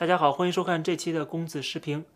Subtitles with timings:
[0.00, 2.06] 大家好，欢迎收看这期的公子视频。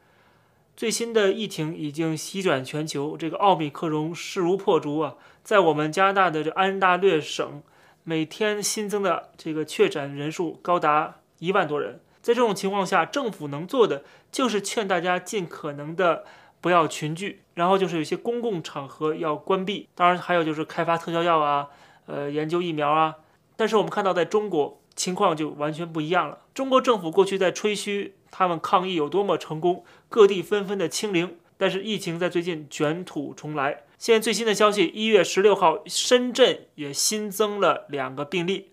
[0.75, 5.17] 最新的疫情已经席卷全球，这个奥密克戎势如破竹啊！
[5.43, 7.63] 在我们加拿大的这安大略省，
[8.03, 12.01] 每天新增的这个确诊人数高达一万多人。
[12.23, 16.25] 在这种情况下，政府能做的就是劝大家尽可能的
[16.63, 19.91] 不要群聚，然后就是有些公共场合要关闭。
[19.95, 21.69] 当然，还有就是开发特效药啊，
[22.07, 23.17] 呃，研究疫苗啊。
[23.57, 24.81] 但是我们看到，在中国。
[24.97, 26.39] 情况就完全不一样了。
[26.55, 33.83] 中国政府过去在吹嘘他们抗疫有多么成功，各地纷纷的清零，但是疫情在最近卷土重来。
[33.99, 38.71] 现在最新的消息，一月十六号，深圳也新增了两个病例，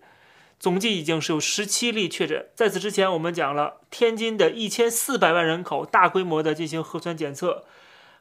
[0.58, 2.46] 总计已经是有十七例确诊。
[2.54, 7.64] 在此之前，我们讲了天津的一千四百万人口大规模的进行核酸检测。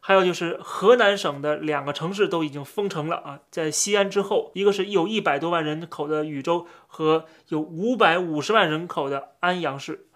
[0.04, 10.08] 还有就是河南省的两个城市都已经封城了啊，在西安之后，一个是有一百多万人口的禹州和有五百五十万人口的安阳市，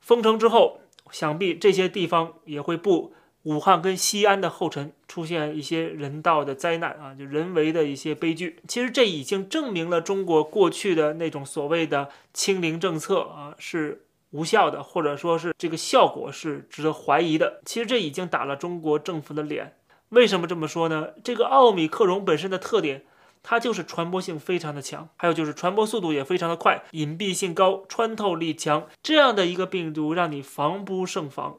[0.00, 0.80] 封城之后，
[1.12, 8.58] 想必这些地方也会步武汉跟西安的后尘，出现一些人道的灾难啊，就人为的一些悲剧。
[8.66, 14.06] 其实这已经证明了中国过去的那种所谓的清零政策啊是。
[14.30, 17.60] 无效的，或者说是这个效果是值得怀疑的。
[17.64, 19.76] 其实这已经打了中国政府的脸。
[20.10, 21.10] 为什么这么说呢？
[21.22, 23.04] 这个奥米克戎本身的特点，
[23.42, 28.88] 它就是传播性非常的强，还有就是传播速度也非常的快，隐蔽性高，穿透力强。
[29.02, 31.58] 这样的一个病毒让你防不胜防。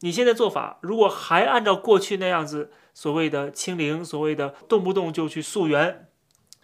[0.00, 6.08] 你现在做法，如果还按照过去那样子所谓的清零，所谓的动不动就去溯源，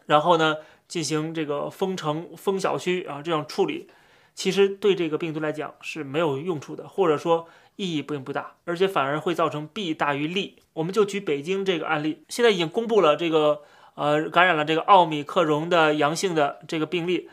[0.06, 3.88] 然后呢进行这个封城、封小区啊这样处理。
[4.34, 10.56] 其实对这个病毒来讲是没有用处的，或者说意义并不大，而且反而会造成弊大于利。
[10.72, 13.62] 我们就举北京这个案例，现在已经公布了这个
[13.94, 17.28] 呃感染了这个奥米克戎的阳性的这个病例，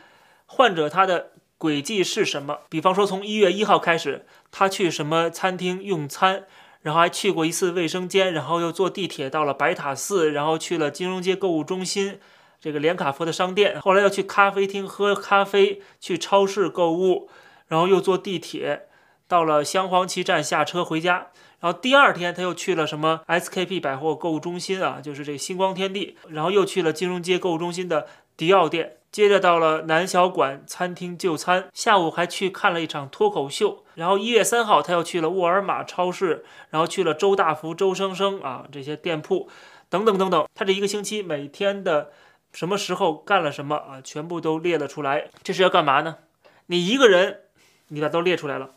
[0.46, 2.60] 患者他的轨迹是什么？
[2.68, 6.44] 比方说从一月一号开始，他去什么餐厅用餐，
[6.82, 12.20] 然后还去过一次卫生间，然后又坐地铁到了白塔寺，然后去了金融街购物中心。
[12.62, 17.28] 这个连卡佛的商店，后来要去咖啡厅喝咖啡，去超市购物，
[17.66, 18.86] 然后又坐地铁
[19.26, 28.06] 到了镶黄旗站下车回家，然后第二天他又去了什么 SKP 百货购物中心啊，就是这个星光天地，然后又去了金融街购物中心的
[28.36, 39.48] 迪奥店，接着到了南小馆餐厅就餐，下午还去看了一场脱口秀，然后一月三号他又去了沃尔玛超市，然后去了周大福、周生生啊这些店铺，
[39.88, 42.12] 等等等等，他这一个星期每天的。
[42.52, 44.00] 什么时候干了什么啊？
[44.02, 45.28] 全部都列了出来。
[45.42, 46.18] 这是要干嘛呢？
[46.66, 47.40] 你一个人，
[47.88, 48.70] 你把都列出来了。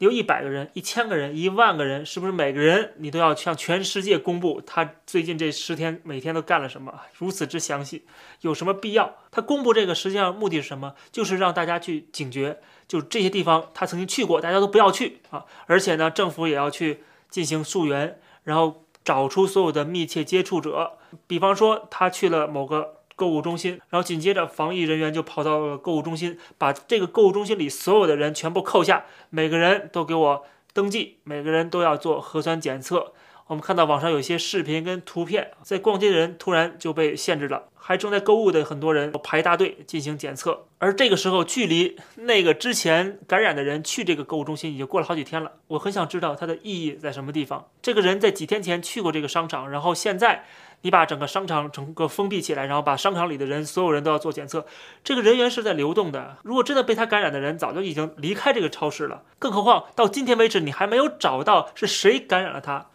[0.00, 7.00] 你有一百个人、一千个人、一万个人，是不是每个人你都要向全世界公布他最近这十天每天都干了什么？
[7.14, 8.06] 如此之详细，
[8.42, 9.16] 有什么必要？
[9.32, 10.94] 他公布这个实际上目的是什么？
[11.10, 15.44] 就是让大家去警觉，就这些地方他曾经去过，大家都不要去啊！
[15.66, 20.92] 而且呢，政府也要去进行溯源，然后找出所有的密切接触者。
[21.26, 22.97] 比方说，他去了某个。
[23.18, 33.12] 购物中心，然后紧接着防疫人员就跑到了购物中心，把这个购物中心里所有的人全部扣下，每个人都给我登记，每个人都要做核酸检测。
[33.48, 40.66] 我们看到网上有些视频跟图片，在逛街的人突然就被限制了，还正在购物的很多人排大队进行检测。
[40.76, 45.52] 而这个时候，距离那个之前感染的人去这个购物中心已经过了好几天了。
[45.68, 47.66] 我很想知道它的意义在什么地方。
[47.80, 50.44] 这个人在几天前去过这个商场，然后现在
[50.82, 54.66] 你把整个商场整个封闭起来，然后把商场里的人所有人都要做检测。
[55.02, 56.36] 这个人员是在流动的。
[56.42, 62.86] 如果真的被他感染的人早就已经离开这个超市了，更何况到今天为止你还没有找到是谁感染了他。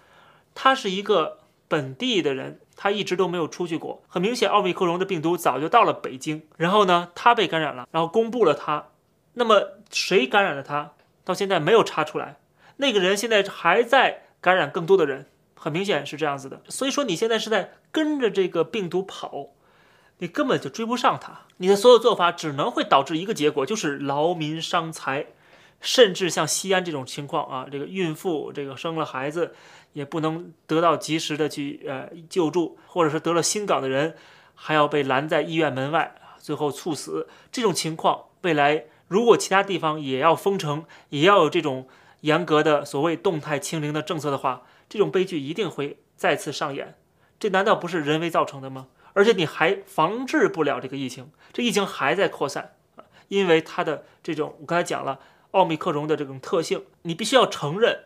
[0.55, 4.03] 他是一个本地的人，他一直都没有出去过。
[4.07, 8.89] 很明显，奥密克戎的病毒早就到了北京，然后呢，他被感染了，然后公布了他。
[9.33, 10.91] 那么谁感染了他？
[11.25, 12.37] 到现在没有查出来。
[12.77, 15.25] 那个人现在还在感染更多的人，
[15.63, 16.61] 很明显是这样子的。
[16.67, 19.47] 所以说，你现在是在跟着这个病毒跑，
[20.17, 21.43] 你根本就追不上它。
[21.55, 25.27] 你的所有做法只能会导致一个结果，就是劳民伤财。
[25.79, 29.53] 甚至像西安这种情况啊，这个孕妇这个生了孩子，
[29.91, 34.15] 也不能得到及时的去呃救助，或者是得了心梗的人，
[34.55, 37.27] 还要被拦在医院门外，最后猝死。
[37.51, 41.87] 这种情况，未来如果其他地方也要封城，也要有这种
[42.21, 46.95] 严格的所谓动态清零的政策的话，这种悲剧一定会再次上演。
[47.39, 48.87] 这难道不是人为造成的吗？
[49.13, 55.19] 而且你还防治不了这个疫情，这疫情还在扩散啊，因为它的这种我刚才讲了。
[55.53, 58.05] 奥密克戎的这种特性，你必须要承认，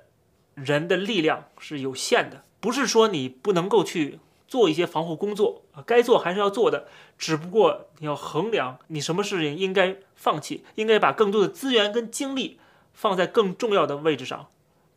[0.53, 4.19] 人的力量是有限的，不是说你不能够去
[4.50, 12.59] 做一些防护工作啊，该做还是要做的，只不过你要衡量你什么事情应该放弃，应该把更多的资源跟精力
[12.91, 14.47] 放在更重要的位置上。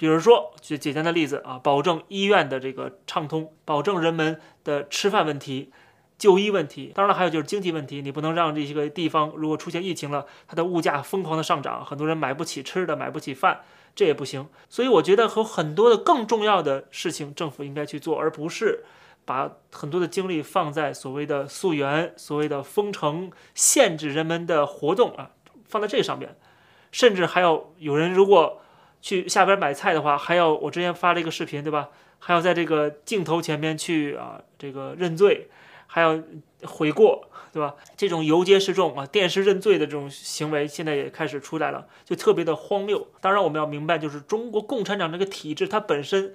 [0.01, 5.71] 比如说，举简单的例子啊，保证医院的这个畅通，保证人们的吃饭问题、
[6.17, 6.91] 就医问题。
[6.95, 13.61] 当然了，还有就是经济问题，你不能让这些个地方如果出现疫情了，它的物价疯狂的上涨，很多人买不起吃的，买不起饭，
[13.95, 14.49] 这也不行。
[14.71, 18.83] 所以我觉得有很多的更重要的事情，政府应该去做，而不是
[19.27, 25.33] 把很多的精力放在所谓的溯源、所谓的封城、限制人们的活动啊，
[25.69, 26.39] 放在这上面。
[26.91, 28.63] 甚至还要有人如果。
[29.01, 31.89] 去下边买菜的话，还要我之前发了一个视频，对吧？
[32.19, 35.49] 还要在这个镜头前面去啊，这个认罪，
[35.87, 36.23] 还要
[36.65, 37.75] 悔过，对吧？
[37.97, 43.09] 这种游街示众啊，电视认罪的这种行为，现在也开始出来了，就特别的荒谬。
[43.23, 46.35] 当然，我们要明白，就是中国共产党这个体制，它本身，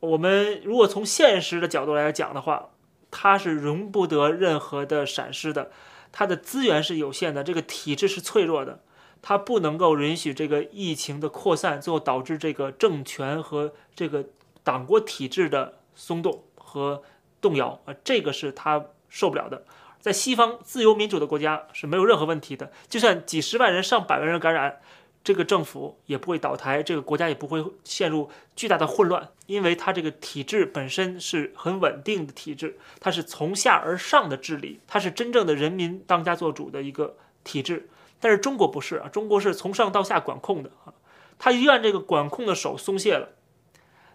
[0.00, 2.70] 我们如果从现实的角度来讲的话，
[3.12, 5.70] 它是容不得任何的闪失的，
[6.10, 8.80] 它的资源是有限的，这个体制是脆弱的。
[9.26, 14.26] 它不能够允许这个疫情的扩散，最后导致这个政权和这个
[14.62, 17.02] 党国体制的松动和
[17.40, 19.64] 动摇啊，这个是他受不了的。
[19.98, 24.78] 在西方自由民主的国家是没有任何问题的，就算几十万人、上百万人感染，
[25.24, 37.88] 这个政府也不会倒台，这个国家也不会陷入巨大的混乱，因为它这个体制本身是很稳定的体制，它是从下而上的治理，它是真正的人民当家作主的一个体制。
[38.24, 40.94] 但是中国不是啊，中国是从上到下管控的啊，
[41.38, 43.28] 他一旦这个管控的手松懈了，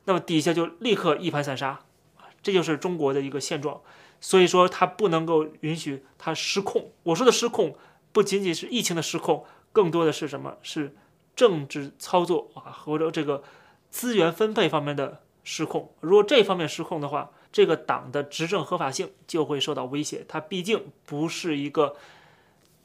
[0.06, 1.82] 那么底下就立刻一盘散沙
[2.18, 3.82] 啊，这就是中国的一个现状。
[4.20, 6.90] 所以说，他不能够允许他失控。
[7.04, 7.76] 我说的失控，
[8.12, 10.58] 不仅仅是疫情的失控，更多的是什么？
[10.64, 10.96] 是
[11.36, 13.44] 政治操作啊，或者这个
[13.92, 15.94] 资源分配方面的失控。
[16.00, 20.26] 如果这方面失控的话，这个党的执政合法性就会受到威胁。
[20.28, 21.96] 它毕竟不是一个。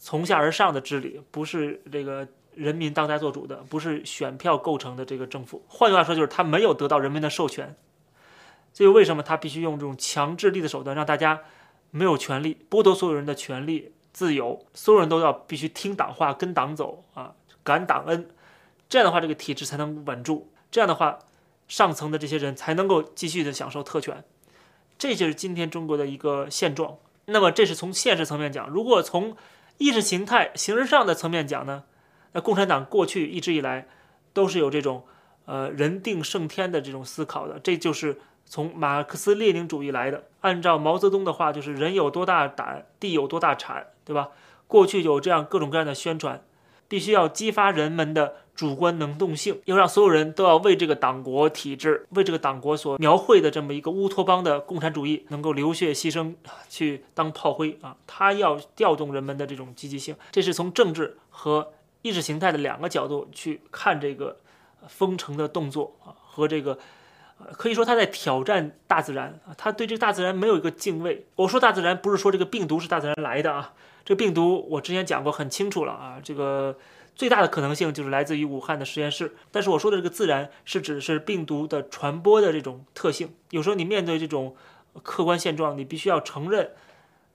[0.05, 5.65] 从下而上的治理不是这个人民当家作主的，不是选票构成的这个政府。
[5.67, 7.75] 换句话说，就是他没有得到人民的授权。
[8.75, 11.41] 所以为什么他必须用这种强制力的手段，让大家
[11.91, 18.29] 没有权利，剥夺所有人的权利、自由，所有人都要必须听党话、跟党走啊，感党恩。
[18.91, 20.53] 这样的话，这个体制才能稳住。
[20.71, 21.19] 这样的话，
[21.67, 24.23] 上层的这些人才能够继续的享受特权。
[24.99, 26.99] 这就是今天中国的一个现状。
[27.25, 28.69] 那么，这是从现实层面讲。
[28.69, 29.35] 如果从
[29.79, 31.85] 意识形态形式上的层面讲呢，
[32.33, 33.87] 那共产党过去一直以来
[34.33, 35.05] 都是有这种
[35.47, 40.25] 呃人定胜天的这种思考的，这就是从马克思列宁主义来的。
[40.41, 44.31] 按照毛泽东的话，就是人有多大胆，地有多大产，对吧？
[44.67, 46.43] 过去有这样各种各样的宣传，
[46.89, 48.37] 必须要激发人们的。
[48.55, 56.35] 主观能动性，要让所有人都要为这个党国体制、为这个党国所描绘的这么一个乌托邦的共产主义能够流血牺牲，
[56.69, 57.97] 去当炮灰啊！
[58.07, 61.73] 他要调动人们的这种积极性，这是从政治和
[62.03, 64.37] 意识形态的两个角度去看这个
[64.87, 66.79] 封城的动作啊，和这个
[67.55, 71.27] 可以说他在挑战大自然啊，他对这个大自然没有一个敬畏。
[71.35, 73.73] 我说大自然不是说这个病毒是大自然来的啊，
[74.05, 76.77] 这病毒我之前讲过很清楚了啊，这个。
[77.15, 83.35] 最大的可能性就是来自于武汉的实验室，但是我说的这个自然是指是病毒的传播的这种特性。
[83.51, 84.57] 有时候你面对这种
[85.03, 86.73] 客观现状，你必须要承认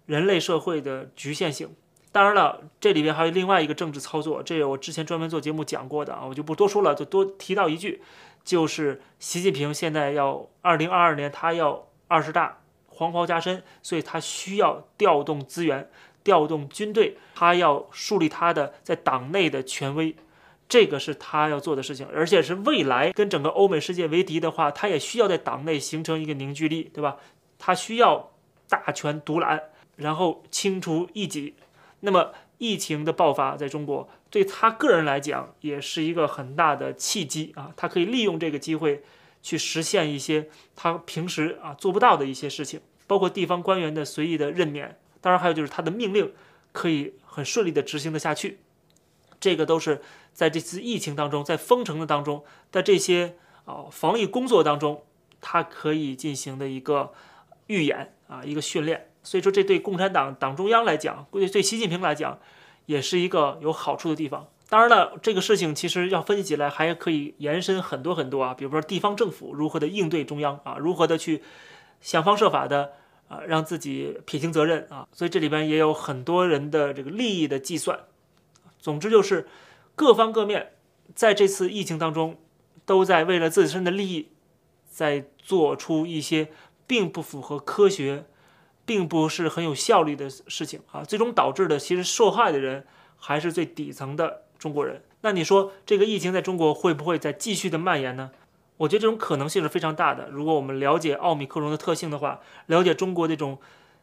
[0.06, 1.74] 人类社会的局限性。
[2.12, 8.02] 当然了，这里边还有另外一个政治操作，这我之前专门做节目讲过的啊，我就不多说了，就多提到一句，
[8.44, 12.59] 就是习近平现在要二零二二年他要二十大
[13.00, 15.90] 黄袍加身，所以他需要调动资源。
[16.22, 20.14] 调动军队，他要树立他的在党内的权威，
[20.68, 27.16] 这个是他要做的事情，而且是未来跟整个欧美世界为敌的话，他也需要在党内形成一个凝聚力，对吧？
[27.58, 28.32] 他需要
[28.68, 29.62] 大权独揽，
[29.96, 31.56] 然后清除异己。
[32.02, 39.02] 那么疫情的爆发在中国，对他个人来讲也是一个很大的契机啊，他可以利用这个机会
[39.42, 45.00] 去实现一些他平时啊做不到的一些事情，包括地方官员的随意的任免。
[45.20, 46.32] 当然，还有就是他的命令
[46.72, 48.60] 可以很顺利的执行的下去，
[49.40, 50.00] 这个都是
[50.32, 53.36] 在这次疫情当中，在封城的当中，在这些
[53.66, 55.04] 啊防疫工作当中，
[55.42, 57.12] 他可以进行的一个
[57.66, 59.08] 预演啊，一个训练。
[59.24, 62.40] 所以说，这对共产党党中央来讲，对对习近平来讲，
[62.86, 64.48] 也是一个有好处的地方。
[64.70, 71.42] 当然了，这个事情其实要分析起来，还可以延伸很多很多啊，比如说地方政府如何的应对中央啊，如何的去
[72.02, 72.94] 想方设法的。
[73.30, 78.00] 啊，让自己撇清责任啊，所以这里边也有很多人的这个利益的计算。
[78.80, 79.48] 总之就是，
[79.96, 80.72] 各方各面
[81.14, 82.40] 在这次疫情当中，
[82.88, 84.30] 都在为了自身的利益，
[84.90, 86.48] 在做出一些
[86.88, 88.26] 并不符合科学，
[88.84, 91.04] 并不是很有效率的事情啊。
[91.04, 95.04] 最终导致的，其实受害的人还是最底层的中国人。
[95.22, 98.32] 那你说这个疫情在中国会不会再继续的蔓延呢？
[98.80, 100.30] 我觉得这种可能性是非常大的。
[100.32, 103.58] 如果我们了解奥密克戎的特性的话，了解中国这种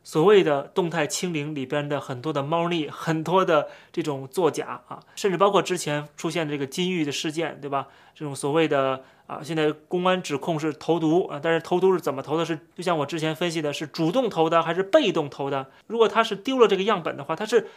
[0.04, 7.88] 所谓的动态清零里边的很多的猫腻、很多的这种作假啊，甚至包括之前出现的这个金玉的事件，对吧？
[8.14, 12.44] 这种所谓的啊，现在公安指控是投毒啊，但是投毒是怎么投的？
[12.44, 15.70] 是就像我之前分析的，是主动投的还是被动投的？
[15.86, 17.68] 如果他是丢了这个样本的话，他是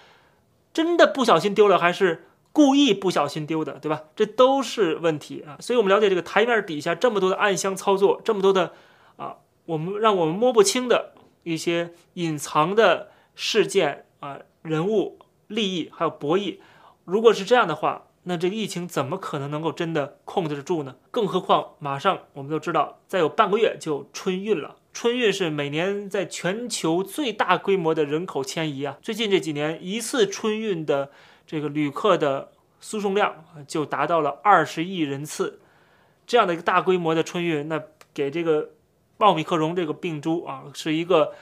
[0.74, 2.25] 真的不小心丢了还是？
[2.60, 4.01] 故意不小心丢的，对吧？
[4.18, 5.56] 这都是问题啊！
[5.62, 8.74] 所以我们了解这个台面底下这么多的暗箱操作，这么多的
[9.16, 11.13] 啊，我们让我们摸不清的
[11.44, 16.58] 一些隐藏的事件啊、人物、利益还有博弈。
[17.06, 20.98] 如果是这样的话，那这个疫情怎么可能能够真的控制得住呢？
[21.12, 24.75] 更何况马上我们都知道，再有半个月就春运了。
[24.92, 28.98] 春运是每年在全球最大规模的人口迁移啊！
[29.01, 31.10] 最近这几年一次春运的。
[31.50, 35.60] 这个旅客的输送量就达到了二十亿人次，
[36.27, 37.82] 这样的一个大规模的春运，那
[38.13, 38.70] 给这个
[39.18, 41.34] 奥密克戎这个病株啊，是一个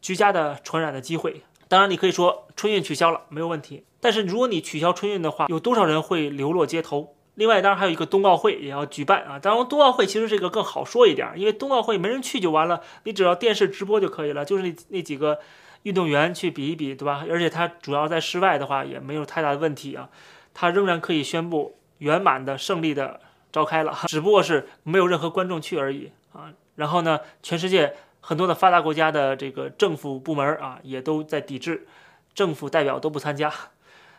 [0.00, 1.42] 居家的传染的机会。
[1.66, 7.16] 当然，你可以说春运取消了没有问题，但是如果你取消春运的话，有多少人会流落街头？
[7.34, 9.40] 另外，当然还有一个冬奥会也要举办啊。
[9.40, 15.40] 当然，冬奥会其实这个更好说一点，因为冬奥会没人去就完了，你只要电视直播就可以了，就是那那几个。
[15.86, 17.24] 运动员去比一比，对吧？
[17.30, 20.08] 而且他主要在室外的话，也没有太大的问题啊。
[20.52, 23.20] 他仍然可以宣布圆满的胜利的
[23.52, 26.52] 召开了， 只不过是没有任何观众去而已啊。
[26.74, 31.86] 然后呢，全世界很多的发达国家的这个政府部门啊，也都在抵制，
[32.34, 33.52] 政府代表都不参加。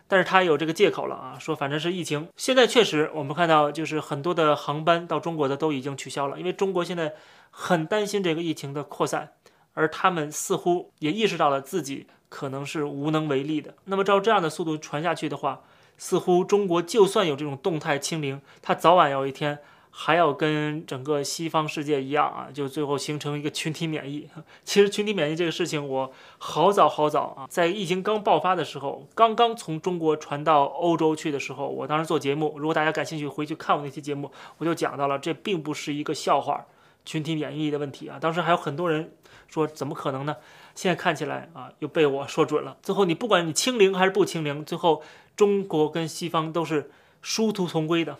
[0.07, 2.29] 但是他有这个借口了啊，说反正是疫情。
[2.37, 7.13] 现在确实我们看到，就是很多的航班到中国的都已经取消了，因为中国现在
[7.51, 9.33] 很担心这个疫情的扩散。
[9.77, 13.75] 而他们似乎也意识到了自己可能是无能为力的。
[13.85, 15.61] 那么照这样的速度传下去的话，
[15.99, 19.59] 似乎中国就算有这种动态清零，它早晚有一天
[19.91, 24.27] 还要跟整个西方世界一样啊，就最后形成一个群体免疫。
[24.65, 36.65] 其实群体免疫这个事情，我好早好早啊，在疫情刚爆发的时候，刚刚从中国传到欧洲去的时候，我当时做节目，如果大家感兴趣，回去看我那期节目，我就讲到了，这并不是一个笑话，
[37.07, 38.19] 群体免疫的问题啊。
[38.21, 39.11] 当时还有很多人。
[39.49, 40.35] 说怎么可能呢？
[40.75, 42.75] 现在看起来啊，又被我说准了。
[42.83, 45.01] 最后你不管你清零还是不清零，最后
[45.37, 48.17] 中国跟西方都是殊途同归的。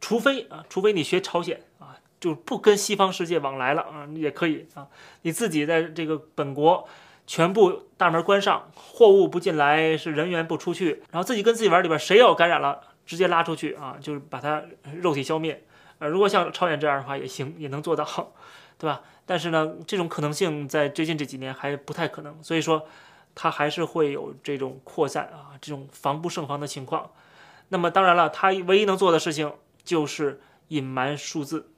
[0.00, 4.86] 除非啊，除非你学朝鲜啊，就不跟西方世界往来了啊，也可以啊。
[5.22, 6.88] 你自己在这个本国
[7.26, 14.62] 全部大门关上，货物不进来，是人员不出去，然后自己跟自己玩里边，谁要感染了，直接拉出去啊，就是把它
[15.00, 15.64] 肉体消灭。
[16.02, 18.04] 呃，如果像超远这样的话也行，也能做到，
[18.76, 19.02] 对吧？
[19.24, 22.84] 但是呢，这种可能性在最近这几年还不太可能，所以说
[23.36, 27.12] 它还是会有这种扩散啊，这种防不胜防的情况。
[27.68, 29.52] 那么当然了，它唯一能做的事情
[29.84, 31.70] 就是隐瞒数字，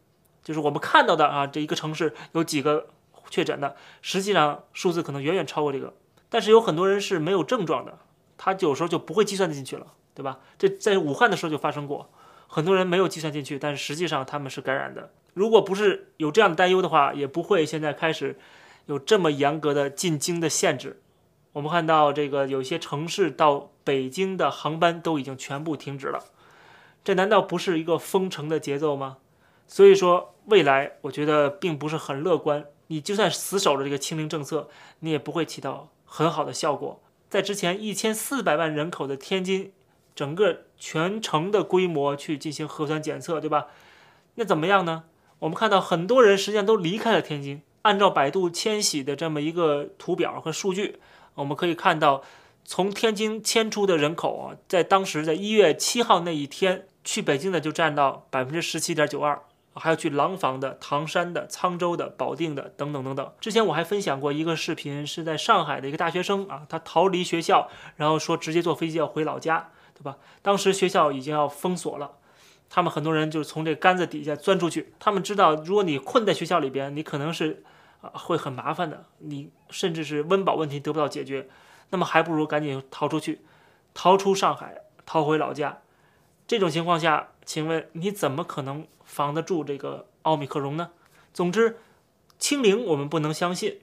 [0.43, 2.87] 就是我们看到的啊，这一个城市有几个
[3.29, 5.93] 确诊的，实际上数字可能远远超过这个。
[6.31, 7.99] 但是有很多人是没有症状的，
[8.39, 10.41] 他有时候就不会计算进去了，对吧？
[10.59, 12.11] 这在武汉的时候就发生过，
[12.55, 15.11] 很多人没有计算进去，但是实际上他们是感染的。
[15.33, 18.39] 如果不是有这样的担忧的话，也不会现在开始
[18.87, 21.03] 有这么严格的进京的限制。
[21.55, 26.23] 我们看到这个有些城市到北京的航班都已经全部停止了，
[27.03, 29.17] 这难道不是一个封城的节奏吗？
[29.67, 32.67] 所以说未来我觉得并不是很乐观。
[32.87, 34.69] 你就算死守着这个清零政策，
[35.01, 37.03] 你也不会起到很好的效果。
[37.29, 39.73] 在之前一千四百万人口的天津，
[40.15, 43.67] 整个全城的规模去进行核酸检测，对吧？
[44.37, 45.05] 那怎么样呢？
[45.41, 47.63] 我们看到很多人实际上都离开了天津。
[47.83, 50.99] 按照百度迁徙的这么一个图表和数据，
[51.35, 52.23] 我们可以看到，
[52.65, 59.43] 从天津迁出的人口啊，在当时在一月七号那一天去北京的就占到百分之十七点九二，
[59.75, 63.33] 还有去廊坊的、唐山的、沧州的、保定的等等等等。
[63.39, 70.19] 之前我还分享过一个视频，是在上海的一个大学生啊，他逃离学校，然后说直接坐飞机要回老家，对吧？
[70.43, 72.13] 当时学校已经要封锁了。
[72.69, 74.93] 他们很多人就是从这杆子底下钻出去。
[74.99, 77.63] 他们知道，如果你困在学校里边，你可能是
[78.01, 81.49] 啊会很麻烦的，你甚至是温饱问题得不到解决。
[81.91, 83.43] 那么还不如赶紧逃出去，
[83.93, 85.79] 逃出上海，逃回老家。
[86.47, 90.91] 这种情况下，请问你怎么可能防得住这个奥密克戎呢？
[91.33, 91.79] 总之，
[92.39, 93.81] 清零我们不能相信，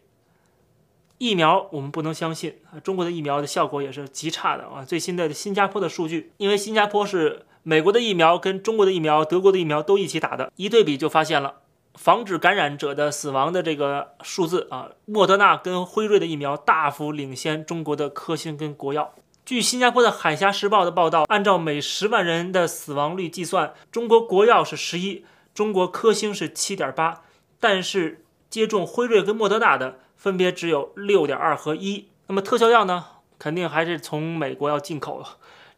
[1.22, 2.80] 疫苗我们不能相信啊。
[2.80, 4.84] 中国的疫苗的效果也是极差的啊。
[4.84, 7.46] 最新的新加坡的数据，因为新加坡是。
[7.64, 11.58] 美国的疫苗跟中国的疫苗、德国的疫苗都一起打的，一对比就发现了，
[11.94, 19.14] 防止感染者的死亡的这个数字啊，莫德纳跟辉瑞的疫苗大幅领先中国的科兴跟国药。
[19.46, 25.24] 据新加坡的《海峡时报》的报道，按照每十万人的死亡率计算，中国国药是十一，
[25.54, 27.22] 中国科兴是七点八，
[27.60, 32.08] 但是接种辉瑞跟莫德纳的分别只有六点二和一。
[32.28, 33.06] 那么特效药呢？
[33.40, 35.26] 肯定还是从美国要进口了。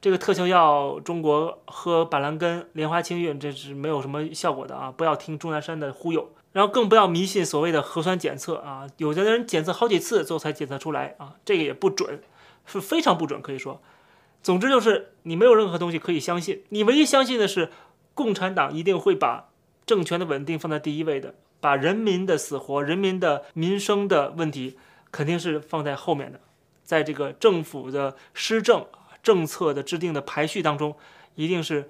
[0.02, 4.92] 这个特效药，中国喝板蓝根、莲花清瘟，这是没有什么效果的啊！
[4.92, 8.86] 不要听钟南山的忽悠，然后更不要迷信所谓的核酸检测啊！
[8.98, 12.22] 有的人检测好几次之后才检测出来啊，这个也不准，
[12.66, 13.82] 是非常不准，可以说。
[14.42, 17.72] 总之就是你没有任何东西可以相信，你唯一相信的是
[18.14, 19.46] 共产党一定会把
[19.86, 24.78] 政权的稳定放在第一位的，把人民的死活、人民的民生的问题
[25.14, 26.42] 肯定是放在后面的，
[26.84, 28.86] 在这个政府的施政。
[29.24, 30.98] 政策的制定的排序当中，
[31.36, 31.90] 一定是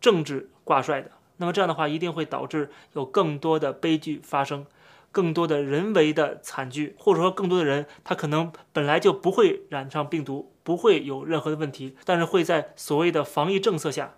[0.00, 1.10] 政治挂帅的。
[1.36, 4.64] 那么这样的话，一定会导致有更多的悲剧发生，
[5.10, 14.14] 更多的人为的惨剧，或者说更多的人他可能本来就不会染上病毒，不会有任何的问题，但是会在所谓的防疫政策下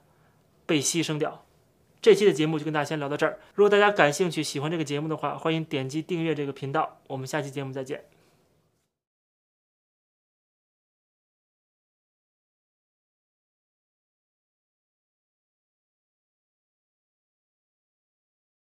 [0.65, 1.45] 被牺牲掉。
[2.05, 3.39] 这期的节目就跟大家先聊到这儿。
[3.55, 6.99] 如果大家感兴趣、喜欢这个节目的话，欢迎点击订阅这个频道。
[7.07, 8.14] 我们下期节目再见。